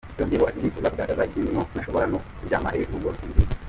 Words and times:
Yongeyeho 0.19 0.45
ati 0.47 0.59
"Ndifuza 0.61 0.91
kugaragaza 0.91 1.27
ikindimo 1.29 1.61
ntashobora 1.71 2.05
no 2.11 2.17
kuryama 2.37 2.73
hejuru 2.75 2.99
ngo 2.99 3.09
nsinzire. 3.15 3.51